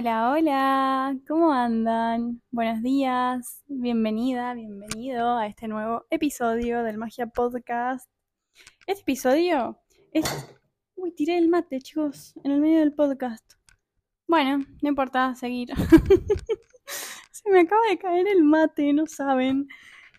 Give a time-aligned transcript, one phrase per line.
[0.00, 2.40] Hola, hola, ¿cómo andan?
[2.52, 8.08] Buenos días, bienvenida, bienvenido a este nuevo episodio del Magia Podcast.
[8.86, 10.24] Este episodio es...
[10.94, 13.54] Uy, tiré el mate, chicos, en el medio del podcast.
[14.28, 15.70] Bueno, no importa, seguir.
[17.32, 19.66] Se me acaba de caer el mate, no saben.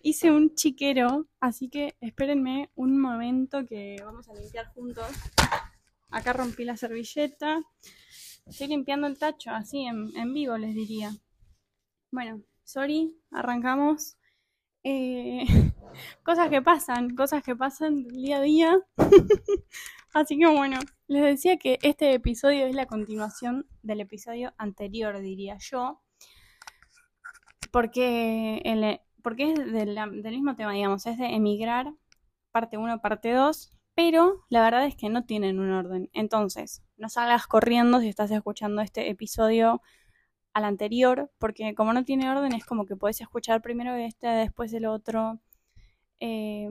[0.04, 5.07] Hice un chiquero, así que espérenme un momento que vamos a limpiar juntos.
[6.11, 7.61] Acá rompí la servilleta.
[8.50, 11.12] Estoy limpiando el tacho, así en, vivo les diría.
[12.12, 14.18] Bueno, sorry, arrancamos.
[14.84, 15.46] Eh,
[16.24, 18.80] cosas que pasan, cosas que pasan día a día.
[20.16, 25.58] así que bueno, les decía que este episodio es la continuación del episodio anterior, diría
[25.60, 26.02] yo.
[27.72, 31.94] Porque, el, porque es del, del mismo tema, digamos, es de emigrar,
[32.52, 36.09] parte 1, parte 2 pero la verdad es que no tienen un orden.
[36.14, 39.81] Entonces, no salgas corriendo si estás escuchando este episodio
[40.53, 44.72] al anterior, porque como no tiene orden es como que puedes escuchar primero este, después
[44.72, 45.41] el otro.
[46.22, 46.69] Eh,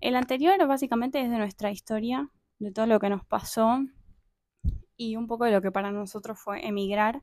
[0.00, 3.80] el anterior básicamente es de nuestra historia, de todo lo que nos pasó
[4.96, 7.22] y un poco de lo que para nosotros fue emigrar.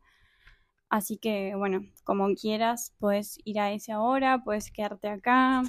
[0.87, 5.63] Así que bueno, como quieras, puedes ir a ese ahora, puedes quedarte acá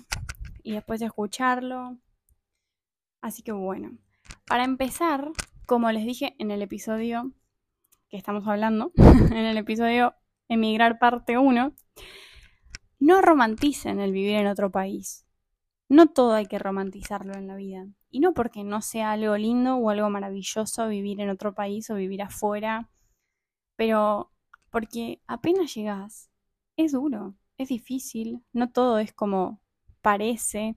[0.63, 1.97] y después escucharlo.
[3.21, 3.99] Así que bueno,
[4.47, 5.31] para empezar,
[5.67, 7.33] como les dije en el episodio
[8.09, 10.15] que estamos hablando, en el episodio
[10.51, 11.75] Emigrar parte 1,
[13.01, 15.27] no romanticen el vivir en otro país.
[15.91, 17.87] No todo hay que romantizarlo en la vida.
[18.11, 21.95] Y no porque no sea algo lindo o algo maravilloso vivir en otro país o
[21.95, 22.89] vivir afuera,
[23.77, 24.33] pero
[24.71, 26.31] porque apenas llegas,
[26.77, 29.61] es duro, es difícil, no todo es como
[30.01, 30.77] parece.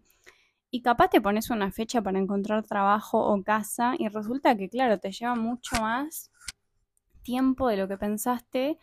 [0.73, 4.99] Y capaz te pones una fecha para encontrar trabajo o casa y resulta que, claro,
[4.99, 6.31] te lleva mucho más
[7.23, 8.79] tiempo de lo que pensaste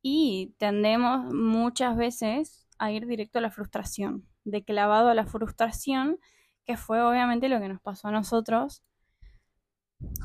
[0.00, 6.18] y tendemos muchas veces a ir directo a la frustración, de clavado a la frustración,
[6.64, 8.82] que fue obviamente lo que nos pasó a nosotros.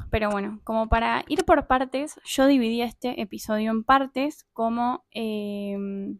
[0.10, 6.20] Pero bueno, como para ir por partes, yo dividí este episodio en partes, como em,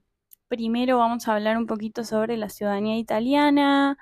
[0.50, 3.98] primero vamos a hablar un poquito sobre la ciudadanía italiana,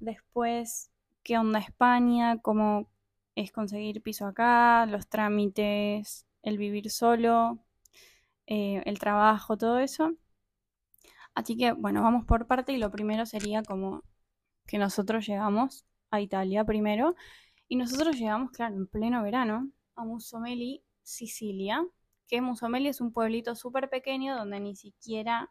[0.00, 0.90] Después,
[1.22, 2.88] qué onda España, cómo
[3.34, 7.58] es conseguir piso acá, los trámites, el vivir solo,
[8.46, 10.14] eh, el trabajo, todo eso.
[11.34, 14.02] Así que, bueno, vamos por parte y lo primero sería como
[14.66, 17.14] que nosotros llegamos a Italia primero.
[17.68, 21.86] Y nosotros llegamos, claro, en pleno verano a Musomeli, Sicilia,
[22.28, 25.50] que Musomeli es un pueblito súper pequeño donde ni siquiera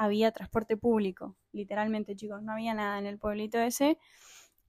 [0.00, 3.98] había transporte público, literalmente chicos, no había nada en el pueblito ese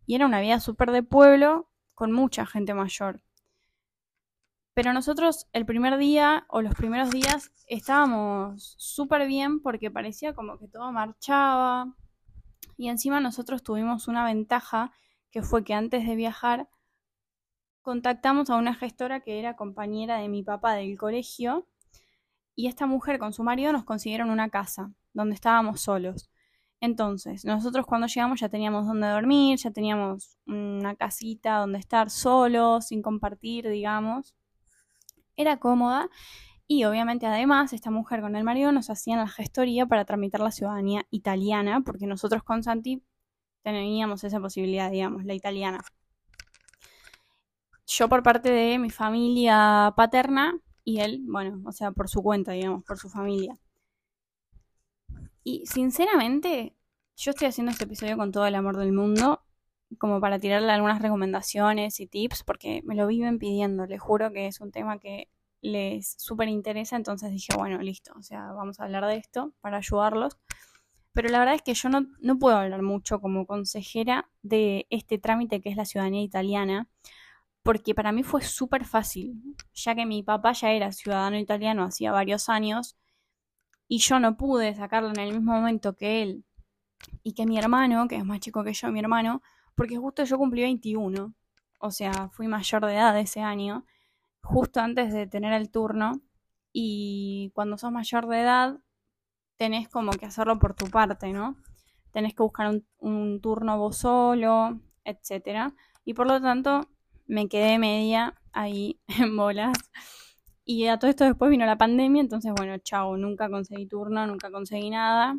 [0.06, 3.24] y era una vida súper de pueblo con mucha gente mayor.
[4.74, 10.60] Pero nosotros el primer día o los primeros días estábamos súper bien porque parecía como
[10.60, 11.96] que todo marchaba
[12.76, 14.92] y encima nosotros tuvimos una ventaja
[15.30, 16.68] que fue que antes de viajar
[17.82, 21.70] contactamos a una gestora que era compañera de mi papá del colegio
[22.56, 26.30] y esta mujer con su marido nos consiguieron una casa donde estábamos solos.
[26.80, 32.88] Entonces, nosotros cuando llegamos ya teníamos donde dormir, ya teníamos una casita donde estar solos,
[32.88, 34.36] sin compartir, digamos.
[35.36, 36.10] Era cómoda
[36.68, 40.52] y obviamente además esta mujer con el marido nos hacían la gestoría para tramitar la
[40.52, 43.04] ciudadanía italiana, porque nosotros con Santi
[43.62, 45.84] teníamos esa posibilidad, digamos, la italiana.
[47.86, 52.52] Yo por parte de mi familia paterna y él, bueno, o sea, por su cuenta,
[52.54, 53.58] digamos, por su familia.
[55.44, 56.76] Y sinceramente,
[57.16, 59.42] yo estoy haciendo este episodio con todo el amor del mundo,
[59.98, 64.48] como para tirarle algunas recomendaciones y tips, porque me lo viven pidiendo, les juro que
[64.48, 65.30] es un tema que
[65.62, 69.78] les súper interesa, entonces dije, bueno, listo, o sea, vamos a hablar de esto para
[69.78, 70.38] ayudarlos.
[71.14, 75.18] Pero la verdad es que yo no, no puedo hablar mucho como consejera de este
[75.18, 76.88] trámite que es la ciudadanía italiana,
[77.64, 79.42] porque para mí fue súper fácil,
[79.74, 82.98] ya que mi papá ya era ciudadano italiano hacía varios años
[83.88, 86.46] y yo no pude sacarlo en el mismo momento que él
[87.24, 89.42] y que mi hermano, que es más chico que yo, mi hermano,
[89.76, 91.34] porque justo yo cumplí 21,
[91.80, 93.86] o sea, fui mayor de edad ese año,
[94.42, 96.22] justo antes de tener el turno,
[96.74, 98.80] y cuando sos mayor de edad,
[99.58, 101.58] tenés como que hacerlo por tu parte, ¿no?
[102.12, 105.74] Tenés que buscar un, un turno vos solo, etc.
[106.06, 106.88] Y por lo tanto,
[107.32, 109.78] me quedé media ahí en bolas
[110.66, 114.52] y a todo esto después vino la pandemia, entonces bueno, chao, nunca conseguí turno, nunca
[114.52, 115.36] conseguí nada.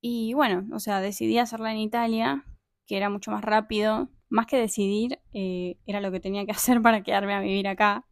[0.00, 2.44] Y bueno, o sea, decidí hacerla en Italia,
[2.86, 4.08] que era mucho más rápido.
[4.28, 8.04] Más que decidir, eh, era lo que tenía que hacer para quedarme a vivir acá.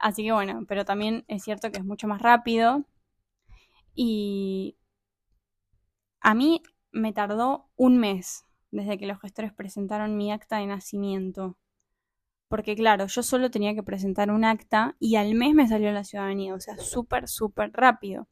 [0.00, 2.84] Así que bueno, pero también es cierto que es mucho más rápido.
[3.94, 4.76] Y
[6.20, 6.62] a mí
[6.92, 11.56] me tardó un mes desde que los gestores presentaron mi acta de nacimiento.
[12.48, 16.04] Porque claro, yo solo tenía que presentar un acta y al mes me salió la
[16.04, 18.28] ciudadanía, o sea, súper, súper rápido.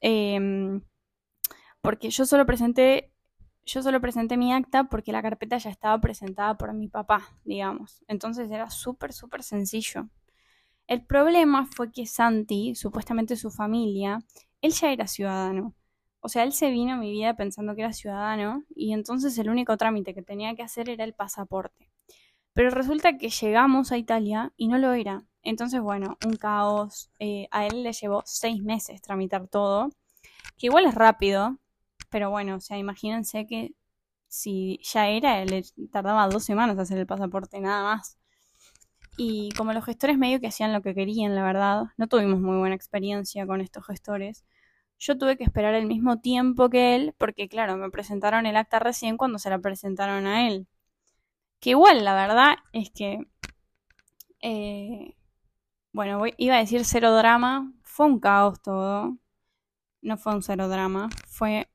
[0.00, 0.82] Em,
[1.80, 3.12] porque yo solo presenté,
[3.64, 8.04] yo solo presenté mi acta porque la carpeta ya estaba presentada por mi papá, digamos.
[8.08, 10.08] Entonces era súper, súper sencillo.
[10.86, 14.18] El problema fue que Santi, supuestamente su familia,
[14.60, 15.74] él ya era ciudadano.
[16.20, 19.50] O sea, él se vino a mi vida pensando que era ciudadano y entonces el
[19.50, 21.88] único trámite que tenía que hacer era el pasaporte.
[22.54, 25.24] Pero resulta que llegamos a Italia y no lo era.
[25.42, 27.10] Entonces, bueno, un caos.
[27.18, 29.90] Eh, a él le llevó seis meses tramitar todo,
[30.58, 31.58] que igual es rápido,
[32.10, 33.74] pero bueno, o sea, imagínense que
[34.28, 38.18] si ya era, le tardaba dos semanas hacer el pasaporte, nada más.
[39.16, 42.58] Y como los gestores medio que hacían lo que querían, la verdad, no tuvimos muy
[42.58, 44.44] buena experiencia con estos gestores.
[45.00, 48.78] Yo tuve que esperar el mismo tiempo que él, porque claro, me presentaron el acta
[48.78, 50.68] recién cuando se la presentaron a él.
[51.60, 53.20] Que igual, la verdad es que...
[54.42, 55.16] Eh,
[55.92, 57.72] bueno, iba a decir cero drama.
[57.82, 59.16] Fue un caos todo.
[60.02, 61.08] No fue un cero drama.
[61.28, 61.70] Fue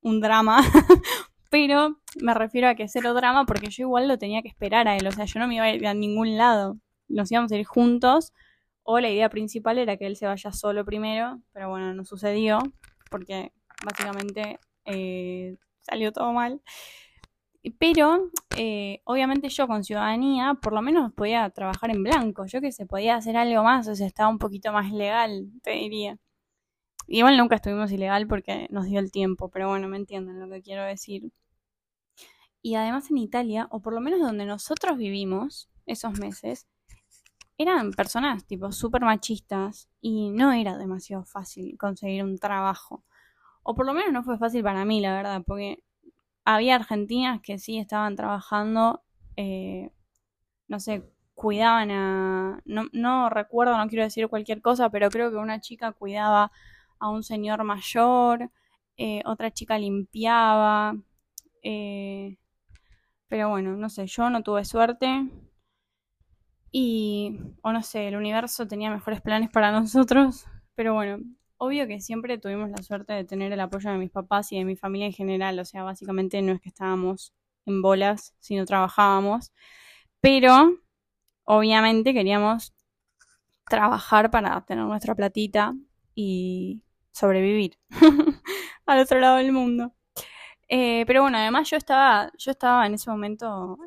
[0.00, 0.60] un drama.
[1.50, 4.96] Pero me refiero a que cero drama porque yo igual lo tenía que esperar a
[4.96, 5.06] él.
[5.06, 6.78] O sea, yo no me iba a ir a ningún lado.
[7.08, 8.32] Nos íbamos a ir juntos
[8.90, 12.58] o la idea principal era que él se vaya solo primero, pero bueno, no sucedió
[13.10, 13.52] porque
[13.84, 16.62] básicamente eh, salió todo mal.
[17.78, 22.46] Pero eh, obviamente yo con ciudadanía por lo menos podía trabajar en blanco.
[22.46, 25.72] Yo que se podía hacer algo más, o sea, estaba un poquito más legal, te
[25.72, 26.16] diría.
[27.08, 30.62] Igual nunca estuvimos ilegal porque nos dio el tiempo, pero bueno, me entienden lo que
[30.62, 31.30] quiero decir.
[32.62, 36.66] Y además en Italia, o por lo menos donde nosotros vivimos esos meses,
[37.58, 43.04] eran personas tipo súper machistas y no era demasiado fácil conseguir un trabajo.
[43.64, 45.84] O por lo menos no fue fácil para mí, la verdad, porque
[46.44, 49.02] había argentinas que sí estaban trabajando,
[49.36, 49.90] eh,
[50.68, 52.62] no sé, cuidaban a...
[52.64, 56.52] No, recuerdo, no quiero decir cualquier cosa, pero creo que una chica cuidaba
[56.98, 58.50] a un señor mayor,
[58.96, 60.96] eh, otra chica limpiaba,
[61.62, 62.38] eh,
[63.28, 65.28] pero bueno, no sé, yo no tuve suerte,
[66.70, 70.46] y, o no sé, el universo tenía mejores planes para nosotros.
[70.74, 71.18] Pero bueno,
[71.58, 74.64] obvio que siempre tuvimos la suerte de tener el apoyo de mis papás y de
[74.64, 75.58] mi familia en general.
[75.58, 77.34] O sea, básicamente no es que estábamos
[77.66, 79.52] en bolas, sino trabajábamos.
[80.20, 80.78] Pero,
[81.44, 82.74] obviamente queríamos
[83.68, 85.74] trabajar para tener nuestra platita
[86.14, 86.82] y
[87.12, 87.78] sobrevivir
[88.86, 89.94] al otro lado del mundo.
[90.68, 93.78] Eh, pero bueno, además yo estaba, yo estaba en ese momento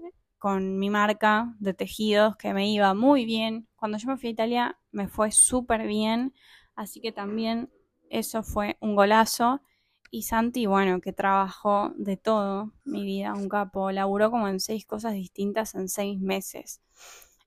[0.42, 3.68] con mi marca de tejidos que me iba muy bien.
[3.76, 6.34] Cuando yo me fui a Italia me fue súper bien,
[6.76, 7.70] así que también
[8.10, 9.62] eso fue un golazo.
[10.10, 14.84] Y Santi, bueno, que trabajó de todo mi vida, un capo, laburó como en seis
[14.88, 16.82] cosas distintas en seis meses.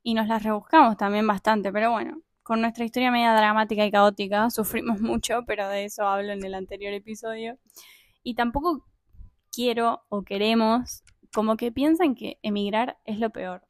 [0.04, 4.50] Y nos las rebuscamos también bastante, pero bueno, con nuestra historia media dramática y caótica,
[4.50, 7.58] sufrimos mucho, pero de eso hablo en el anterior episodio.
[8.22, 8.86] Y tampoco
[9.50, 11.02] quiero o queremos
[11.34, 13.66] como que piensan que emigrar es lo peor.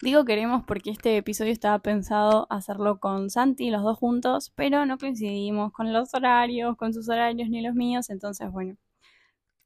[0.00, 4.96] Digo queremos porque este episodio estaba pensado hacerlo con Santi, los dos juntos, pero no
[4.98, 8.76] coincidimos con los horarios, con sus horarios ni los míos, entonces bueno,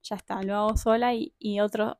[0.03, 1.99] ya está, lo hago sola y, otro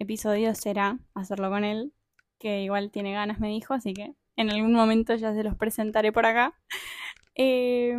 [0.00, 1.92] episodio será hacerlo con él,
[2.38, 6.12] que igual tiene ganas, me dijo, así que en algún momento ya se los presentaré
[6.12, 6.54] por acá.
[7.40, 7.96] Eh,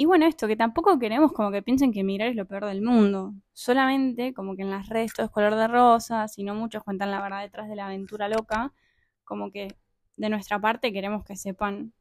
[0.00, 2.80] y bueno, esto, que tampoco queremos como que piensen que emigrar es lo peor del
[2.80, 3.34] mundo.
[3.52, 7.10] Solamente como que en las redes todo es color de rosa, si no muchos cuentan
[7.10, 8.72] la verdad detrás de la aventura loca,
[9.24, 9.76] como que
[10.16, 11.92] de nuestra parte queremos que sepan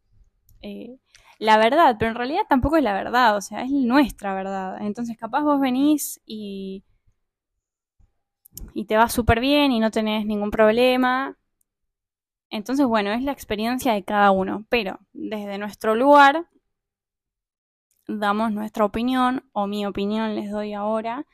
[0.61, 0.97] eh,
[1.39, 4.77] la verdad, pero en realidad tampoco es la verdad, o sea, es nuestra verdad.
[4.79, 6.85] Entonces capaz vos venís y,
[8.73, 11.37] y te va súper bien y no tenés ningún problema.
[12.49, 16.47] Entonces, bueno, es la experiencia de cada uno, pero desde nuestro lugar
[18.17, 21.25] damos nuestra opinión, o mi opinión les doy ahora.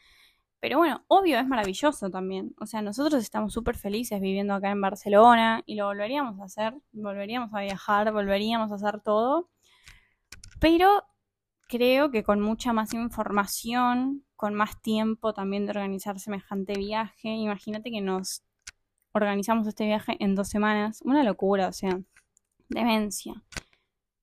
[0.59, 2.55] Pero bueno, obvio es maravilloso también.
[2.59, 6.73] O sea, nosotros estamos súper felices viviendo acá en Barcelona y lo volveríamos a hacer,
[6.91, 9.49] volveríamos a viajar, volveríamos a hacer todo.
[10.59, 11.03] Pero
[11.67, 17.91] creo que con mucha más información, con más tiempo también de organizar semejante viaje, imagínate
[17.91, 18.43] que nos
[19.11, 21.01] organizamos este viaje en dos semanas.
[21.03, 21.99] Una locura, o sea,
[22.69, 23.43] demencia.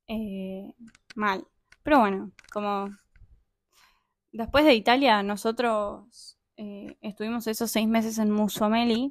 [0.09, 0.75] Eh,
[1.15, 1.47] mal.
[1.83, 2.89] Pero bueno, como
[4.33, 9.11] después de Italia, nosotros eh, estuvimos esos seis meses en Musomeli.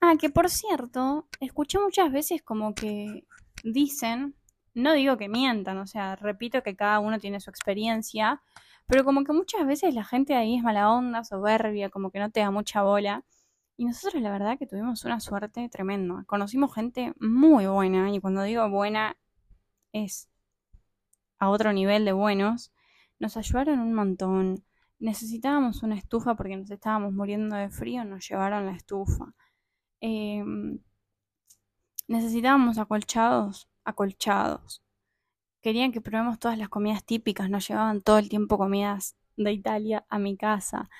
[0.00, 3.24] Ah, que por cierto, escuché muchas veces como que
[3.64, 4.34] dicen,
[4.74, 8.42] no digo que mientan, o sea, repito que cada uno tiene su experiencia,
[8.86, 12.30] pero como que muchas veces la gente ahí es mala onda, soberbia, como que no
[12.30, 13.24] te da mucha bola.
[13.76, 16.24] Y nosotros la verdad que tuvimos una suerte tremenda.
[16.26, 19.16] Conocimos gente muy buena, y cuando digo buena
[19.92, 20.29] es
[21.40, 22.72] a otro nivel de buenos.
[23.18, 24.64] Nos ayudaron un montón.
[25.00, 29.34] Necesitábamos una estufa porque nos estábamos muriendo de frío, nos llevaron la estufa.
[30.00, 30.78] Em,
[32.08, 34.82] necesitábamos acolchados, acolchados.
[35.62, 40.06] Querían que probemos todas las comidas típicas, nos llevaban todo el tiempo comidas de Italia
[40.08, 40.90] a mi casa.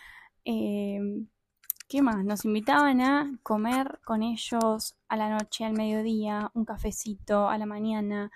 [0.45, 1.29] Em,
[1.89, 2.25] ¿Qué más?
[2.25, 7.67] Nos invitaban a comer con ellos a la noche, al mediodía, un cafecito a la
[7.67, 8.31] mañana.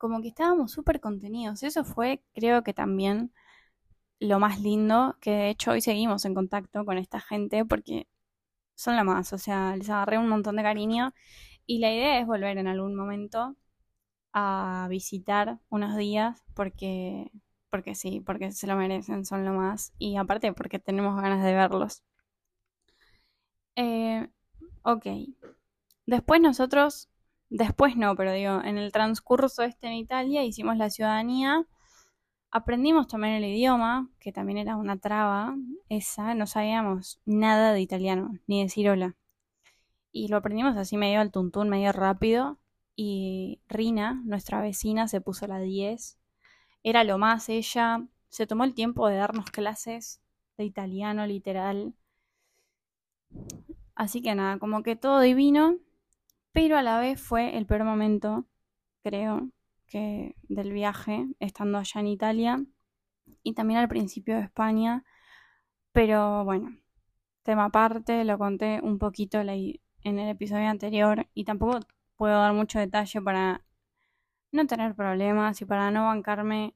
[0.00, 1.62] Como que estábamos súper contenidos.
[1.62, 3.32] Eso fue, creo que también,
[4.20, 8.08] lo más lindo, que de hecho hoy seguimos en contacto con esta gente porque
[8.76, 11.14] son la más, o sea, les agarré un montón de cariño
[11.66, 13.56] y la idea es volver en algún momento
[14.34, 17.30] a visitar unos días porque
[17.70, 21.54] porque sí, porque se lo merecen, son lo más y aparte porque tenemos ganas de
[21.54, 22.02] verlos.
[23.76, 24.28] Eh,
[24.82, 25.06] ok.
[26.06, 27.08] Después nosotros,
[27.50, 31.66] después no, pero digo, en el transcurso este en Italia hicimos la ciudadanía
[32.52, 35.56] Aprendimos también el idioma, que también era una traba,
[35.88, 39.14] esa, no sabíamos nada de italiano, ni decir hola.
[40.10, 42.58] Y lo aprendimos así medio al tuntún, medio rápido.
[42.96, 46.18] Y Rina, nuestra vecina, se puso la 10.
[46.82, 48.04] Era lo más ella.
[48.28, 50.20] Se tomó el tiempo de darnos clases
[50.58, 51.94] de italiano literal.
[53.94, 55.76] Así que nada, como que todo divino,
[56.52, 58.46] pero a la vez fue el peor momento,
[59.02, 59.50] creo,
[59.86, 62.64] que del viaje, estando allá en Italia
[63.42, 65.04] y también al principio de España.
[65.92, 66.76] Pero bueno,
[67.42, 69.48] tema aparte, lo conté un poquito en
[70.18, 71.80] el episodio anterior y tampoco
[72.16, 73.64] puedo dar mucho detalle para
[74.52, 76.74] no tener problemas y para no bancarme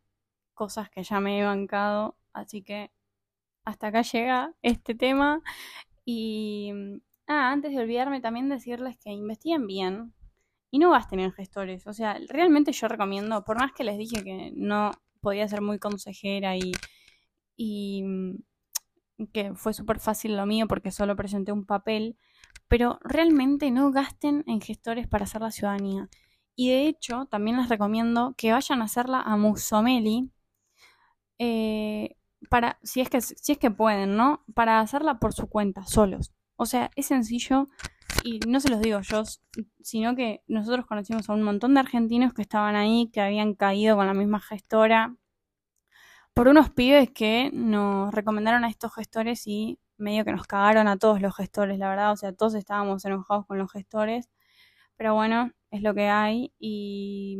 [0.55, 2.17] cosas que ya me he bancado.
[2.33, 2.91] Así que
[3.65, 5.43] hasta acá llega este tema.
[6.05, 6.73] Y
[7.27, 10.15] ah, antes de olvidarme también decirles que investiguen bien
[10.71, 11.87] y no gasten en gestores.
[11.87, 14.91] O sea, realmente yo recomiendo, por más que les dije que no
[15.21, 16.55] podía ser muy consejera
[17.57, 18.37] y, mm,
[19.33, 22.19] que fue súper fácil lo mío porque solo presenté un papel,
[22.69, 26.09] pero realmente no gasten en gestores para hacer la ciudadanía.
[26.57, 30.31] Y de hecho, también les recomiendo que vayan a hacerla a Musomeli,
[31.39, 32.17] eh,
[32.51, 34.45] para, si es, que, si es que pueden, ¿no?
[34.55, 36.33] Para hacerla por su cuenta, solos.
[36.57, 37.69] O sea, es sencillo,
[38.23, 39.23] y no se los digo yo,
[39.83, 43.97] sino que nosotros conocimos a un montón de argentinos que estaban ahí, que habían caído
[43.97, 45.17] con la misma gestora,
[46.35, 50.97] por unos pibes que nos recomendaron a estos gestores y medio que nos cagaron a
[50.99, 54.29] todos los gestores, la verdad, o sea, todos estábamos enojados con los gestores,
[54.97, 56.53] pero bueno, es lo que hay.
[56.59, 57.39] Y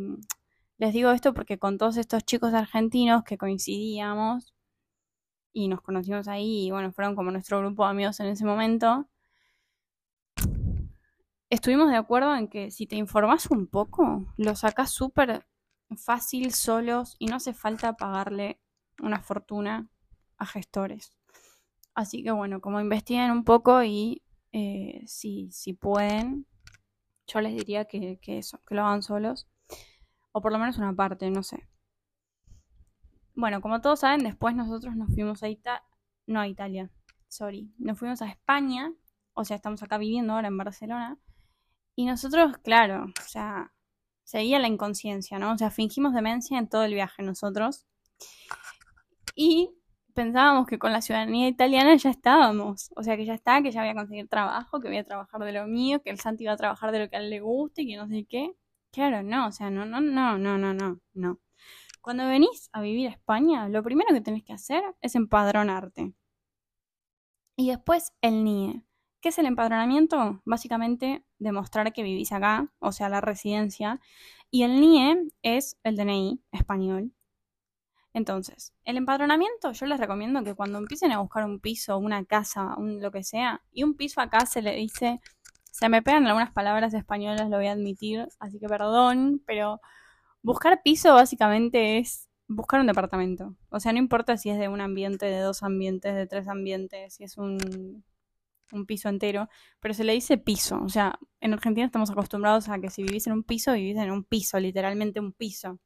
[0.77, 4.54] les digo esto porque con todos estos chicos argentinos que coincidíamos
[5.55, 9.07] y nos conocimos ahí y bueno, fueron como nuestro grupo de amigos en ese momento,
[11.49, 15.47] estuvimos de acuerdo en que si te informas un poco, lo sacas súper
[15.95, 18.59] fácil solos y no hace falta pagarle
[19.01, 19.87] una fortuna
[20.37, 21.15] a gestores.
[21.93, 24.21] Así que bueno, como investiguen un poco y
[24.51, 26.45] eh, si, si pueden,
[27.27, 29.47] yo les diría que, eso, que lo hagan solos.
[30.33, 31.65] O por lo menos una parte, no sé.
[33.35, 35.83] Bueno, como todos saben, después nosotros nos fuimos a Italia,
[36.25, 36.89] no a Italia,
[37.27, 38.93] sorry, nos fuimos a España,
[39.33, 41.19] o sea, estamos acá viviendo ahora en Barcelona,
[41.95, 43.71] y nosotros, claro, o sea,
[44.23, 45.53] seguía la inconsciencia, ¿no?
[45.53, 47.85] O sea, fingimos demencia en todo el viaje nosotros.
[49.35, 49.69] Y
[50.13, 52.91] pensábamos que con la ciudadanía italiana ya estábamos.
[52.95, 55.41] O sea, que ya está, que ya voy a conseguir trabajo, que voy a trabajar
[55.43, 57.39] de lo mío, que el Santi va a trabajar de lo que a él le
[57.41, 58.51] guste que no sé qué.
[58.91, 61.39] Claro, no, o sea, no, no, no, no, no, no, no.
[62.05, 66.13] Cuando venís a vivir a España, lo primero que tenés que hacer es empadronarte.
[67.55, 68.83] Y después el NIE.
[69.21, 70.39] ¿Qué es el empadronamiento?
[70.45, 73.99] Básicamente demostrar que vivís acá, o sea, la residencia.
[74.51, 77.11] Y el NIE es el DNI español.
[78.13, 82.75] Entonces, el empadronamiento yo les recomiendo que cuando empiecen a buscar un piso, una casa,
[82.77, 85.21] lo que sea, y un piso acá se le dice,
[85.71, 89.81] se me pegan algunas palabras españolas, lo voy a admitir, así que perdón, pero
[90.45, 93.55] buscar piso básicamente es buscar un departamento.
[93.69, 97.15] O sea, no importa si es de un ambiente, de dos ambientes, de tres ambientes,
[97.15, 98.03] si es un
[98.71, 99.49] un piso entero,
[99.79, 100.81] pero se le dice piso.
[100.83, 104.11] O sea, en Argentina estamos acostumbrados a que si vivís en un piso, vivís en
[104.11, 105.79] un piso, literalmente un piso.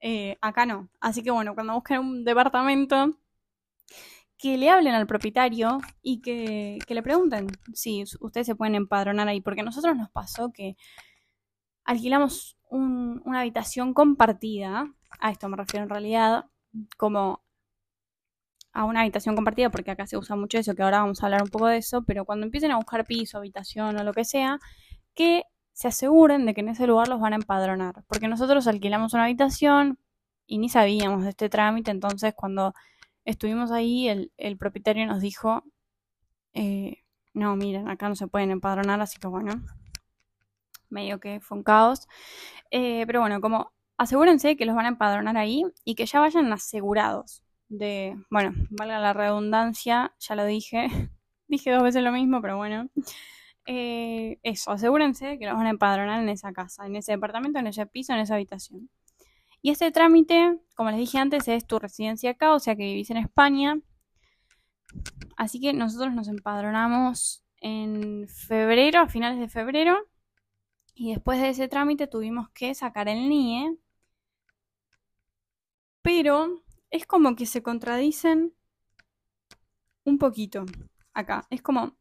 [0.00, 0.90] Eh, acá no.
[1.00, 3.16] Así que bueno, cuando busquen un departamento,
[4.38, 9.40] que le hablen al propietario y que, le pregunten si ustedes se pueden empadronar ahí,
[9.40, 10.76] porque a nosotros nos pasó que
[11.84, 16.46] alquilamos una habitación compartida, a esto me refiero en realidad,
[16.96, 17.42] como
[18.72, 21.42] a una habitación compartida, porque acá se usa mucho eso, que ahora vamos a hablar
[21.42, 24.58] un poco de eso, pero cuando empiecen a buscar piso, habitación o lo que sea,
[25.14, 29.14] que se aseguren de que en ese lugar los van a empadronar, porque nosotros alquilamos
[29.14, 29.98] una habitación
[30.46, 32.74] y ni sabíamos de este trámite, entonces cuando
[33.24, 35.64] estuvimos ahí, el, propietario nos dijo,
[36.52, 36.98] eh,
[37.34, 39.62] no, miren, acá no se pueden empadronar, así que bueno,
[40.90, 42.08] medio que fue un caos.
[42.70, 46.52] Eh, pero bueno, como asegúrense que los van a empadronar ahí y que ya vayan
[46.52, 50.88] asegurados de, bueno, valga la redundancia, ya lo dije,
[51.48, 52.88] dije dos veces lo mismo, pero bueno.
[53.66, 57.68] Eh, eso, asegúrense que los van a empadronar en esa casa, en ese departamento, en
[57.68, 58.90] ese piso, en esa habitación.
[59.62, 63.10] Y este trámite, como les dije antes, es tu residencia acá, o sea que vivís
[63.10, 63.78] en España.
[65.36, 69.98] Así que nosotros nos empadronamos en febrero, a finales de febrero.
[71.00, 73.78] Y después de ese trámite tuvimos que sacar el NIE.
[76.02, 78.52] Pero es como que se contradicen
[80.04, 80.66] un poquito
[81.14, 81.46] acá.
[81.48, 81.96] Es como...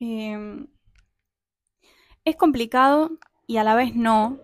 [0.00, 0.66] Em,
[2.26, 3.12] es complicado
[3.46, 4.38] y a la vez no,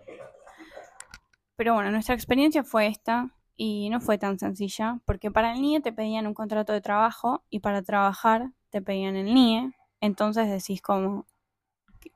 [1.55, 5.81] pero bueno, nuestra experiencia fue esta y no fue tan sencilla, porque para el NIE
[5.81, 9.71] te pedían un contrato de trabajo y para trabajar te pedían el NIE.
[10.01, 11.27] Entonces decís como,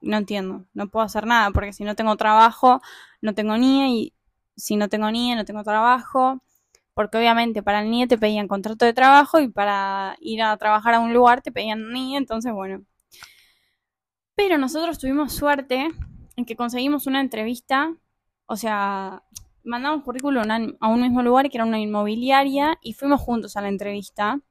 [0.01, 2.81] no entiendo, no puedo hacer nada, porque si no tengo trabajo,
[3.21, 4.13] no tengo NIE y
[4.55, 6.41] si no tengo NIE, no tengo trabajo.
[6.93, 10.93] Porque obviamente para el NIE te pedían contrato de trabajo y para ir a trabajar
[10.95, 12.83] a un lugar te pedían NIE, entonces bueno.
[14.35, 15.89] Pero nosotros tuvimos suerte
[16.35, 17.95] en que conseguimos una entrevista
[18.51, 19.23] o sea,
[19.63, 20.43] mandamos currículum
[20.81, 24.41] a un mismo lugar que era una inmobiliaria y fuimos juntos a la entrevista.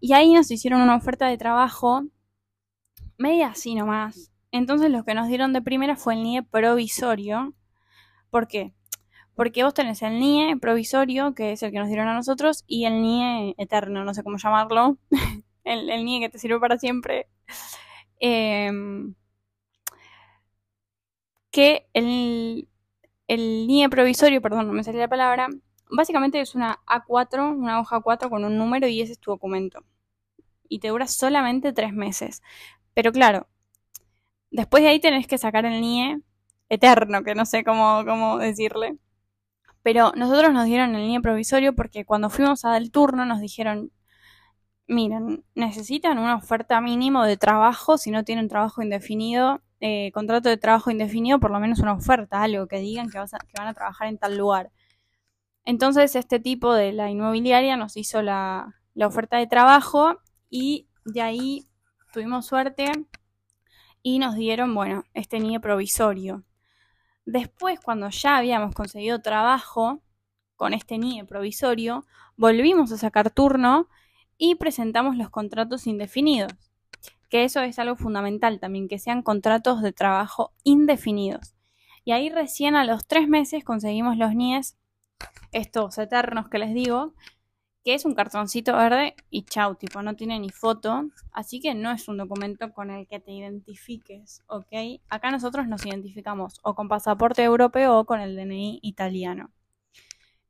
[0.00, 2.02] Y ahí nos hicieron una oferta de trabajo
[3.18, 4.32] media así nomás.
[4.52, 7.54] Entonces lo que nos dieron de primera fue el NIE provisorio.
[8.30, 8.74] ¿Por qué?
[9.34, 12.84] Porque vos tenés el NIE provisorio, que es el que nos dieron a nosotros, y
[12.86, 14.98] el NIE eterno, no sé cómo llamarlo.
[15.64, 17.28] el, NIE que te sirve para siempre.
[18.20, 19.14] Em,
[21.50, 22.66] que el
[23.66, 25.48] NIE provisorio, perdón, no me salía la palabra,
[25.90, 29.84] básicamente es una A4, una hoja A4 con un número y ese es tu documento.
[30.68, 32.42] Y te dura solamente tres meses.
[32.94, 33.48] Pero claro,
[34.50, 36.20] después de ahí tenés que sacar el NIE
[36.68, 38.98] eterno, que no sé cómo, cómo decirle.
[39.82, 43.40] Pero nosotros nos dieron el NIE provisorio porque cuando fuimos a dar el turno nos
[43.40, 43.92] dijeron,
[44.86, 50.58] miren, necesitan una oferta mínimo de trabajo, si no tienen trabajo indefinido, eh, contrato de
[50.58, 54.18] trabajo indefinido, por lo menos una oferta, algo que digan que, van a trabajar en
[54.18, 54.70] tal lugar.
[55.64, 60.18] Entonces este tipo de la inmobiliaria nos hizo la, la oferta de trabajo
[60.50, 61.66] y de ahí
[62.12, 62.92] tuvimos suerte
[64.02, 66.44] y nos dieron, bueno, este NIE provisorio.
[67.24, 70.02] Después, cuando ya habíamos conseguido trabajo
[70.56, 72.04] con este NIE provisorio,
[72.36, 73.88] volvimos a sacar turno
[74.38, 76.52] y presentamos los contratos indefinidos,
[77.28, 81.54] que eso es algo fundamental también, que sean contratos de trabajo indefinidos.
[82.04, 84.76] Y ahí recién a los tres meses conseguimos los NIES,
[85.52, 87.14] estos eternos que les digo,
[87.84, 91.90] que es un cartoncito verde y chau, tipo, no tiene ni foto, así que no
[91.90, 95.00] es un documento con el que te identifiques, ¿ok?
[95.08, 99.50] Acá nosotros nos identificamos o con pasaporte europeo o con el DNI italiano.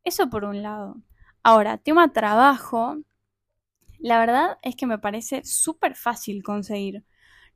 [0.03, 0.97] Eso por un lado.
[1.43, 2.97] Ahora, tema trabajo,
[3.99, 7.05] la verdad es que me parece súper fácil conseguir.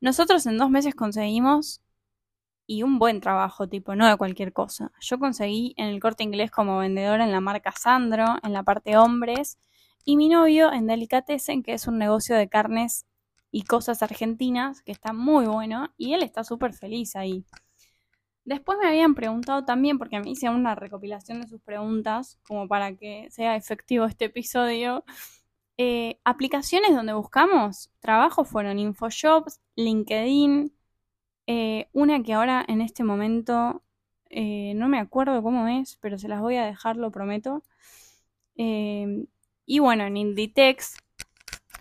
[0.00, 1.83] Nosotros en dos meses conseguimos
[2.66, 4.92] y un buen trabajo, tipo, no de cualquier cosa.
[5.00, 8.96] Yo conseguí en el corte inglés como vendedora en la marca Sandro, en la parte
[8.96, 9.58] hombres,
[10.04, 13.06] y mi novio en Delicatessen, que es un negocio de carnes
[13.50, 17.44] y cosas argentinas, que está muy bueno, y él está súper feliz ahí.
[18.44, 22.94] Después me habían preguntado también, porque me hice una recopilación de sus preguntas, como para
[22.96, 25.04] que sea efectivo este episodio,
[25.76, 30.73] eh, aplicaciones donde buscamos trabajo fueron InfoJobs, LinkedIn,
[31.46, 33.82] eh, una que ahora en este momento
[34.30, 37.62] eh, no me acuerdo cómo es, pero se las voy a dejar, lo prometo.
[38.56, 40.96] y bueno, en Inditex,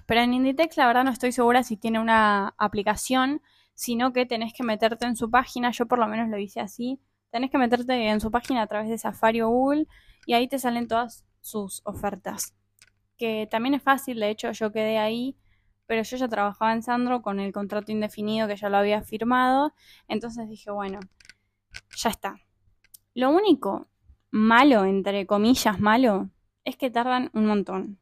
[0.06, 3.42] pero en Inditex la verdad no estoy segura si tiene una aplicación,
[3.76, 7.00] sino que tenés que meterte en su página, yo por lo menos lo hice así,
[7.32, 9.88] tenés que meterte en su página a través de Safari o Google
[10.26, 12.56] y ahí te salen todas sus ofertas
[13.18, 15.38] que también es fácil, de hecho yo quedé ahí,
[15.86, 19.74] pero yo ya trabajaba en Sandro con el contrato indefinido que ya lo había firmado,
[20.08, 21.00] entonces dije, bueno,
[21.96, 22.36] ya está.
[23.14, 23.88] Lo único
[24.32, 26.30] malo, entre comillas malo,
[26.66, 28.00] es que tardan un montón.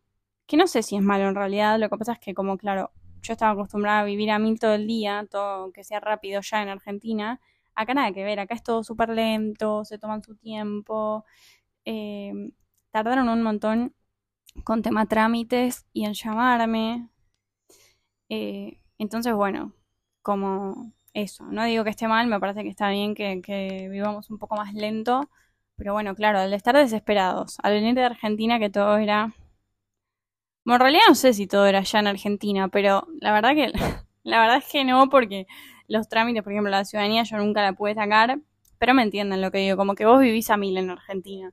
[0.47, 2.91] que no sé si es malo en realidad, lo que pasa es que como claro,
[3.21, 6.61] yo estaba acostumbrada a vivir a mil todo el día, todo que sea rápido ya
[6.61, 7.39] en Argentina,
[7.75, 11.25] acá nada que ver, acá es todo súper lento, se toman su tiempo,
[11.85, 12.33] eh,
[12.91, 13.95] tardaron un montón
[14.63, 17.10] con tema trámites y en llamarme.
[18.33, 19.73] Eh, entonces, bueno,
[20.21, 24.29] como eso, no digo que esté mal, me parece que está bien que, que vivamos
[24.29, 25.29] un poco más lento,
[25.75, 29.33] pero bueno, claro, al estar desesperados, al venir de Argentina que todo era...
[30.63, 33.71] Bueno, en realidad no sé si todo era ya en Argentina, pero la verdad que
[34.23, 35.45] la verdad es que no, porque
[35.87, 38.39] los trámites, por ejemplo, la ciudadanía yo nunca la pude sacar,
[38.77, 41.51] pero me entienden lo que digo, como que vos vivís a mil en Argentina.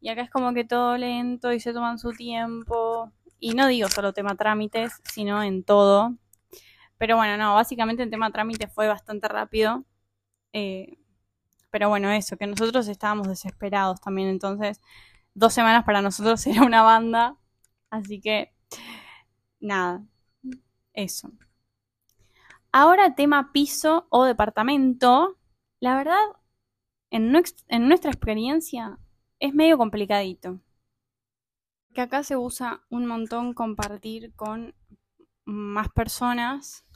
[0.00, 3.12] Y acá es como que todo lento y se toman su tiempo.
[3.38, 6.16] Y no digo solo tema trámites, sino en todo.
[6.98, 9.84] Pero bueno, no, básicamente el tema trámites fue bastante rápido.
[10.52, 10.98] Eh,
[11.70, 14.80] pero bueno, eso, que nosotros estábamos desesperados también, entonces
[15.34, 17.36] dos semanas para nosotros era una banda,
[17.90, 18.52] así que
[19.60, 20.04] nada,
[20.94, 21.30] eso.
[22.72, 25.38] Ahora tema piso o departamento,
[25.80, 26.24] la verdad,
[27.10, 27.34] en,
[27.68, 28.98] en nuestra experiencia
[29.40, 30.60] es medio complicadito.
[31.96, 34.76] Que acá se usa un montón compartir con
[35.44, 36.86] más personas.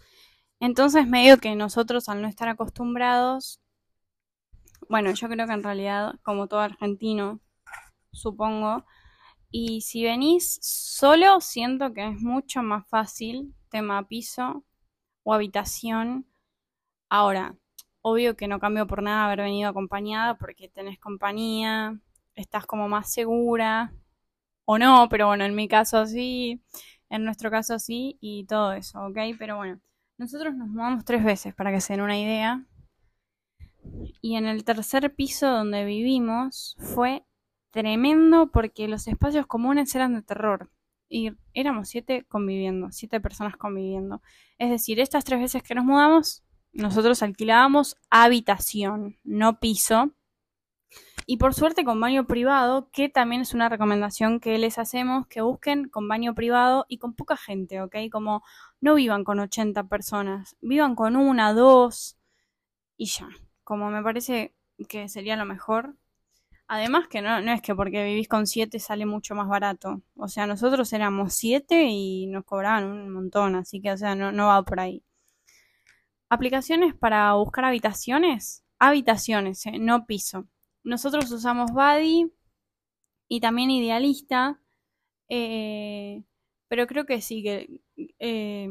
[0.60, 3.60] Entonces medio que nosotros al no estar acostumbrados
[4.90, 7.38] bueno, yo creo que en realidad, como todo argentino,
[8.10, 8.84] supongo,
[9.50, 14.64] y si venís solo, siento que es mucho más fácil tema piso
[15.22, 16.26] o habitación.
[17.08, 17.56] Ahora,
[18.02, 22.00] obvio que no cambio por nada haber venido acompañada porque tenés compañía,
[22.34, 23.92] estás como más segura,
[24.72, 26.62] o no, pero bueno, en mi caso sí,
[27.08, 29.18] en nuestro caso sí, y todo eso, ¿ok?
[29.36, 29.80] Pero bueno,
[30.16, 32.64] nosotros nos mudamos tres veces para que se den una idea.
[34.22, 37.24] Y en el tercer piso donde vivimos fue
[37.72, 40.70] tremendo porque los espacios comunes eran de terror.
[41.08, 44.22] Y éramos siete conviviendo, siete personas conviviendo.
[44.56, 50.12] Es decir, estas tres veces que nos mudamos, nosotros alquilábamos habitación, no piso.
[51.32, 55.42] Y por suerte con baño privado, que también es una recomendación que les hacemos, que
[55.42, 57.94] busquen con baño privado y con poca gente, ¿ok?
[58.10, 58.42] Como
[58.80, 62.18] no vivan con 80 personas, vivan con una, dos
[62.96, 63.28] y ya
[63.62, 64.56] como me parece
[64.88, 65.94] que sería lo mejor.
[66.66, 70.02] Además que no, no es que porque vivís con siete sale mucho más barato.
[70.16, 74.32] O sea, nosotros éramos siete y nos cobraban un montón, así que, o sea, no,
[74.32, 75.04] no va por ahí.
[76.28, 78.64] Aplicaciones para buscar habitaciones.
[78.80, 80.48] Habitaciones, eh, no piso.
[80.84, 82.32] Nosotros usamos Buddy
[83.28, 84.60] y también Idealista.
[85.28, 86.24] Eh,
[86.68, 87.80] pero creo que sí, que
[88.18, 88.68] eh,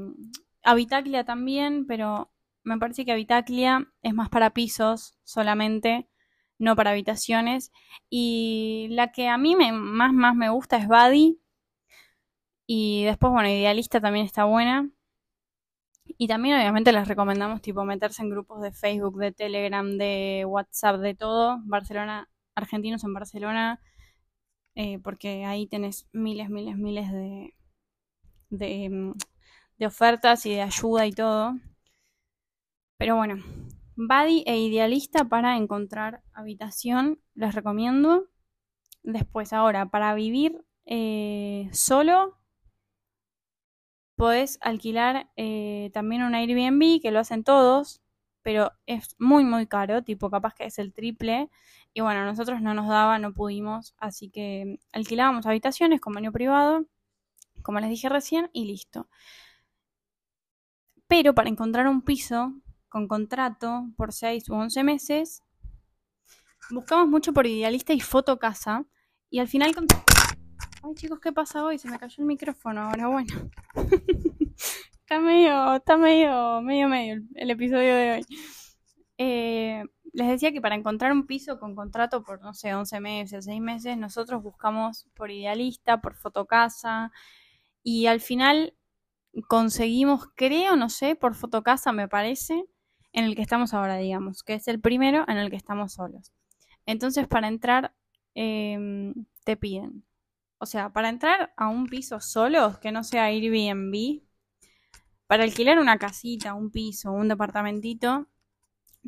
[0.63, 2.31] Habitaclia también, pero
[2.63, 6.09] me parece que Habitaclia es más para pisos solamente,
[6.59, 7.71] no para habitaciones.
[8.09, 11.39] Y la que a mí me, más, más me gusta es Buddy.
[12.67, 14.89] Y después, bueno, Idealista también está buena.
[16.17, 20.99] Y también obviamente les recomendamos tipo meterse en grupos de Facebook, de Telegram, de WhatsApp,
[20.99, 21.59] de todo.
[21.63, 23.81] Barcelona, argentinos en Barcelona.
[24.75, 27.53] Eh, porque ahí tenés miles, miles, miles de,
[28.49, 29.13] de, mm,
[29.77, 31.55] de ofertas y de ayuda y todo.
[32.97, 33.35] Pero bueno,
[33.95, 38.29] Buddy e Idealista para encontrar habitación, les recomiendo.
[39.03, 42.38] Después, ahora, para vivir eh, solo,
[44.19, 48.01] podés alquilar eh, también un Airbnb, que lo hacen todos,
[48.41, 51.49] pero es muy, muy caro, tipo capaz que es el triple.
[51.93, 56.85] Y bueno, nosotros no nos daba, no pudimos, así que alquilábamos habitaciones con baño privado,
[57.63, 59.07] como les dije recién, y listo.
[61.07, 62.53] Pero para encontrar un piso
[62.89, 65.43] con contrato por 6 u 11 meses.
[66.71, 68.85] Buscamos mucho por Idealista y Fotocasa.
[69.29, 69.73] Y al final...
[70.81, 71.77] Ay chicos, ¿qué pasa hoy?
[71.77, 72.81] Se me cayó el micrófono.
[72.83, 73.33] Ahora bueno.
[75.01, 78.25] está medio, está medio, medio, medio el, episodio de hoy.
[79.17, 83.45] Eh, les decía que para encontrar un piso con contrato por, no sé, 11 meses,
[83.45, 87.11] 6 meses, nosotros buscamos por Idealista, por Fotocasa.
[87.83, 88.73] Y al final
[89.49, 92.65] conseguimos, creo, no sé, por Fotocasa me parece,
[93.11, 96.31] en el que estamos ahora, digamos, que es el primero en el que estamos solos.
[96.85, 97.93] Entonces, para entrar,
[98.33, 99.13] em,
[99.43, 100.05] te piden.
[100.59, 104.21] O sea, para entrar a un piso solo, que no sea Airbnb,
[105.27, 108.27] para alquilar una casita, un piso, un departamentito,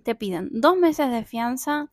[0.03, 1.91] te piden dos meses de fianza,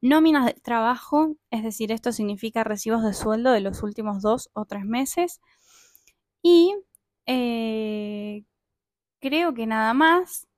[0.00, 4.66] nóminas de trabajo, es decir, esto significa recibos de sueldo de los últimos dos o
[4.66, 5.40] tres meses,
[6.42, 6.74] y
[7.26, 8.44] eh,
[9.20, 10.48] creo que nada más,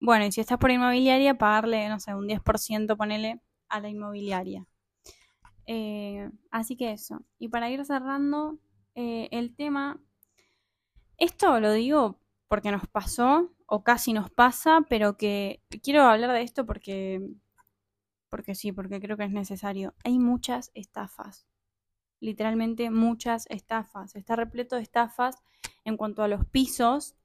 [0.00, 4.66] bueno, y si estás por inmobiliaria, pagarle, no sé, un 10%, ponele a la inmobiliaria.
[5.66, 7.22] Eh, así que eso.
[7.38, 8.58] Y para ir cerrando,
[8.94, 10.00] eh, el tema,
[11.18, 16.42] esto lo digo porque nos pasó o casi nos pasa, pero que quiero hablar de
[16.42, 17.20] esto porque,
[18.28, 19.94] porque sí, porque creo que es necesario.
[20.04, 21.46] Hay muchas estafas,
[22.20, 24.14] literalmente muchas estafas.
[24.14, 25.42] Está repleto de estafas
[25.84, 27.16] en cuanto a los pisos.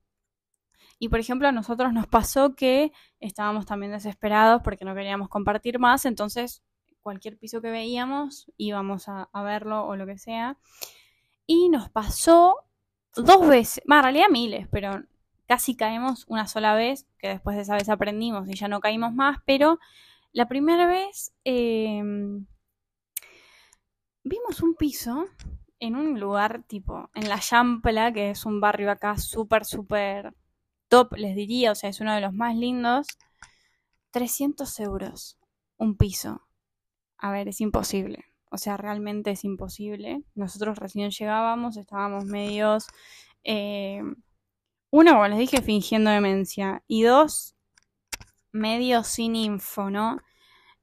[0.97, 5.79] Y por ejemplo, a nosotros nos pasó que estábamos también desesperados porque no queríamos compartir
[5.79, 6.63] más, entonces
[7.09, 10.59] cualquier piso que veíamos íbamos a, verlo o lo que sea.
[11.47, 12.67] Y nos pasó
[13.15, 14.91] dos veces, más en realidad miles, pero
[15.47, 19.11] casi caemos una sola vez, que después de esa vez aprendimos y ya no caímos
[19.15, 19.79] más, pero
[20.33, 22.45] la primera vez em,
[24.23, 25.25] vimos un piso
[25.79, 30.35] en un lugar tipo, en La Champla, que es un barrio acá súper, súper
[30.89, 33.07] top, les diría, o sea, es uno de los más lindos,
[34.11, 35.39] 300 euros
[35.77, 36.48] un piso.
[37.19, 38.25] A ver, es imposible.
[38.51, 40.23] O sea, realmente es imposible.
[40.35, 42.87] Nosotros recién llegábamos, estábamos medios...
[43.43, 44.01] Eh,
[44.91, 46.83] uno, como les dije, fingiendo demencia.
[46.87, 47.55] Y dos,
[48.51, 50.19] medios sin info, ¿no?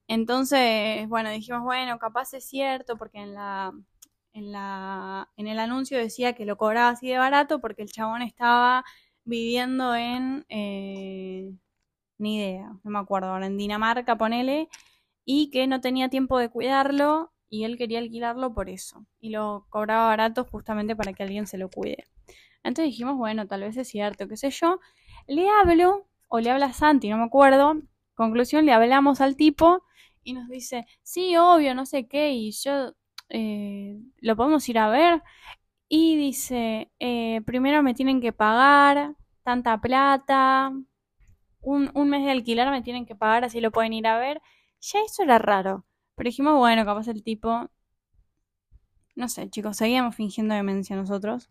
[0.07, 3.73] Entonces, bueno, dijimos, bueno, capaz es cierto, porque en la,
[4.33, 8.21] en la, en el anuncio decía que lo cobraba así de barato porque el chabón
[8.21, 8.85] estaba
[9.25, 11.53] viviendo en, eh,
[12.17, 14.69] ni idea, no me acuerdo ahora, en Dinamarca, ponele,
[15.29, 19.05] y que no tenía tiempo de cuidarlo y él quería alquilarlo por eso.
[19.19, 22.05] Y lo cobraba barato justamente para que alguien se lo cuide.
[22.63, 24.79] Entonces dijimos, bueno, tal vez es cierto, qué sé yo.
[25.27, 27.75] Le hablo, o le habla Santi, no me acuerdo.
[28.15, 29.83] Conclusión, le hablamos al tipo
[30.23, 32.93] y nos dice, sí, obvio, no sé qué, y yo
[33.27, 35.23] eh, lo podemos ir a ver.
[35.89, 40.71] Y dice, eh, primero me tienen que pagar tanta plata,
[41.61, 44.41] un, un, mes de alquiler me tienen que pagar, así lo pueden ir a ver.
[44.81, 45.85] Ya eso era raro.
[46.15, 47.69] Pero dijimos, bueno, capaz el tipo...
[49.15, 51.49] No sé, chicos, seguíamos fingiendo demencia nosotros.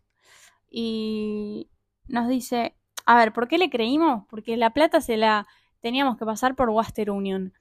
[0.69, 1.69] Y
[2.07, 4.25] nos dice, a ver, ¿por qué le creímos?
[4.29, 5.47] Porque la plata se la
[5.81, 7.53] teníamos que pasar por Western Union.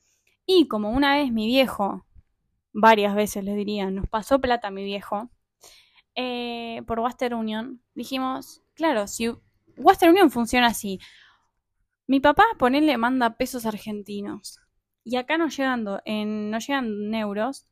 [0.46, 2.06] Y como una vez mi viejo
[2.72, 5.30] varias veces les diría, nos pasó plata mi viejo,
[6.14, 9.30] eh, por Western Union, dijimos, claro, si
[9.78, 11.00] Western Union funciona así,
[12.06, 14.60] mi papá, ponerle, manda pesos argentinos.
[15.06, 17.68] Y acá no llegando en, no llegan euros.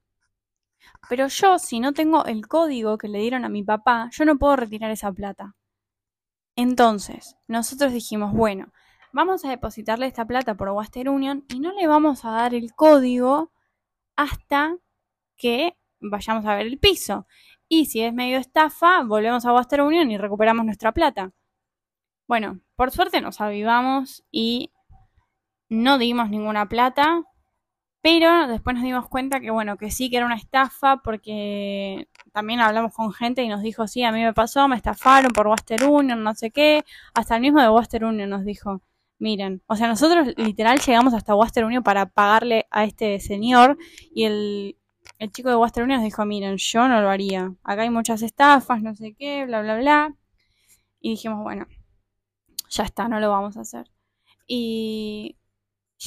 [1.08, 4.38] Pero yo, si no tengo el código que le dieron a mi papá, yo no
[4.38, 5.56] puedo retirar esa plata.
[6.54, 8.72] Entonces, nosotros dijimos, bueno,
[9.12, 12.72] vamos a depositarle esta plata por Western Union y no le vamos a dar el
[12.72, 13.50] código
[14.14, 14.76] hasta
[15.36, 17.26] que vayamos a ver el piso.
[17.66, 21.32] Y si es medio estafa, volvemos a Western Union y recuperamos nuestra plata.
[22.28, 24.70] Bueno, por suerte nos avivamos y
[25.74, 27.22] no dimos ninguna plata,
[28.00, 32.60] pero después nos dimos cuenta que bueno, que sí que era una estafa porque también
[32.60, 35.84] hablamos con gente y nos dijo, sí, a mí me pasó, me estafaron por Western
[35.88, 36.84] Union, no sé qué,
[37.14, 38.82] hasta el mismo de Western Union nos dijo,
[39.18, 43.78] miren, o sea, nosotros literal llegamos hasta Western Union para pagarle a este señor
[44.14, 44.78] y el,
[45.18, 47.54] el chico de Western Union nos dijo, miren, yo no lo haría.
[47.64, 50.14] Acá hay muchas estafas, no sé qué, bla, bla, bla.
[51.00, 51.66] Y dijimos, bueno,
[52.68, 53.90] ya está, no lo vamos a hacer.
[54.46, 55.36] Y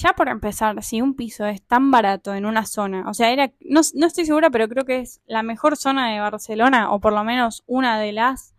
[0.02, 3.52] ya por empezar, si un piso es tan barato en una zona, o sea, era,
[3.62, 7.14] no, no estoy segura, pero creo que es la mejor zona de Barcelona, o por
[7.14, 8.56] lo menos una de las,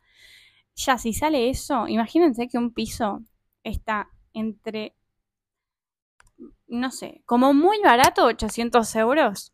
[0.75, 3.23] ya si sale eso, imagínense que un piso
[3.63, 4.95] está entre,
[6.67, 9.53] no sé, como muy barato, 800 euros,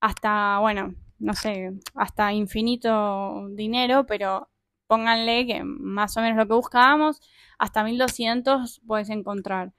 [0.00, 4.48] hasta, bueno, no sé, hasta infinito dinero, pero
[4.86, 7.20] pónganle que más o menos lo que buscábamos,
[7.58, 9.72] hasta 1200 puedes encontrar.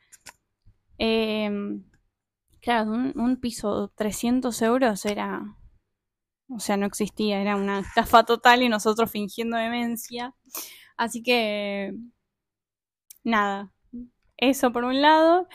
[1.03, 1.83] Em,
[2.61, 5.57] claro, un, un piso 300 euros era,
[6.49, 10.35] o sea, no existía, era una estafa total y nosotros fingiendo demencia.
[10.97, 11.93] Así que,
[13.23, 13.71] nada,
[14.37, 15.47] eso por un lado.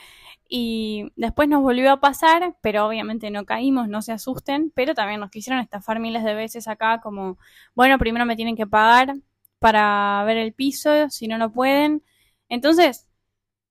[0.49, 5.21] Y después nos volvió a pasar, pero obviamente no caímos, no se asusten, pero también
[5.21, 7.37] nos quisieron estafar miles de veces acá como,
[7.75, 9.15] bueno, primero me tienen que pagar
[9.59, 12.03] para ver el piso, si no, no pueden.
[12.49, 13.07] Entonces,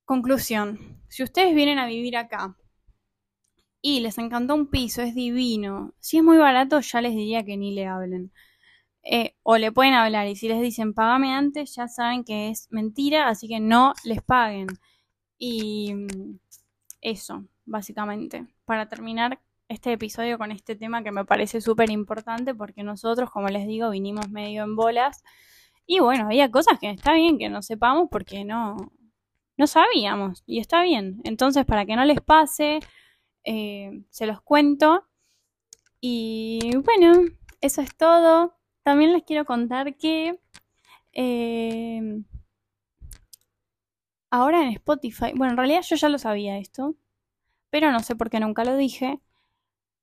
[0.07, 2.57] conclusión, si ustedes vienen a vivir acá
[3.81, 7.57] y les encantó un piso, es divino, si es muy barato ya les diría que
[7.57, 8.33] ni le hablen.
[9.09, 12.67] Eh, o le pueden hablar y si les dicen págame antes, ya saben que es
[12.71, 14.67] mentira, así que no les paguen.
[15.39, 15.95] Y
[17.01, 22.83] eso, básicamente, para terminar este episodio con este tema que me parece súper importante porque
[22.83, 25.23] nosotros, como les digo, vinimos medio en bolas
[25.87, 28.93] y bueno, había cosas que está bien que no sepamos porque no,
[29.57, 31.21] no sabíamos y está bien.
[31.25, 32.81] Entonces, para que no les pase,
[33.45, 35.07] eh, se los cuento.
[36.01, 37.23] Y bueno,
[37.61, 38.55] eso es todo.
[38.83, 40.39] también les quiero contar que
[41.13, 42.23] eh,
[44.31, 46.95] ahora en Spotify, bueno, en realidad yo ya lo sabía esto,
[47.71, 49.21] pero no sé por qué nunca lo dije.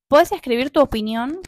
[0.07, 1.39] Puedes escribir tu opinión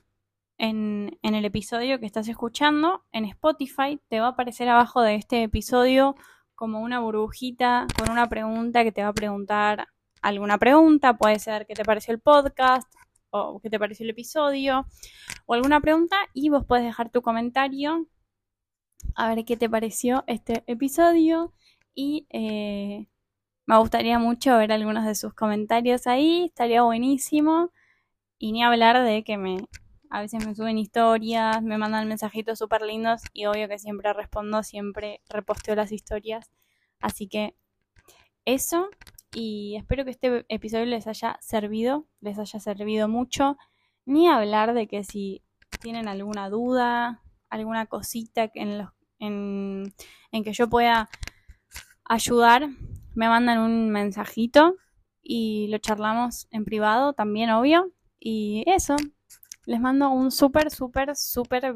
[0.57, 3.05] en, en, el episodio que estás escuchando.
[3.11, 6.15] En Spotify te va a aparecer abajo de este episodio
[6.55, 9.87] como una burbujita con una pregunta que te va a preguntar
[10.21, 11.17] alguna pregunta.
[11.17, 12.91] Puede ser qué te pareció el podcast
[13.29, 14.87] o qué te pareció el episodio
[15.45, 18.07] o alguna pregunta y vos puedes dejar tu comentario
[19.15, 21.53] a ver qué te pareció este episodio
[21.93, 23.07] y eh,
[23.65, 27.71] me gustaría mucho ver algunos de sus comentarios ahí, estaría buenísimo.
[28.37, 29.57] Y ni hablar de que me
[30.15, 34.63] a veces me suben historias, me mandan mensajitos súper lindos y obvio que siempre respondo,
[34.63, 36.49] siempre reposteo las historias.
[37.01, 37.53] Así que
[38.45, 38.87] eso
[39.33, 43.57] y espero que este episodio les haya servido, les haya servido mucho.
[44.05, 45.43] Ni hablar de que si
[45.81, 49.93] tienen alguna duda, alguna cosita en, los, en,
[50.31, 51.09] en que yo pueda
[52.05, 52.69] ayudar,
[53.15, 54.77] me mandan un mensajito
[55.21, 57.91] y lo charlamos en privado también, obvio.
[58.17, 58.95] Y eso,
[59.65, 61.75] les mando un súper, súper, súper